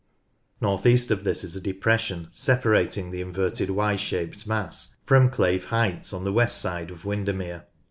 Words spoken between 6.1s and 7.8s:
on the west side of Windermere.